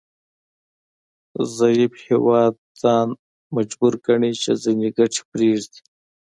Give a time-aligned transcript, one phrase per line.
[1.57, 3.07] ضعیف هیواد ځان
[3.55, 5.79] مجبور ګڼي چې ځینې ګټې پریږدي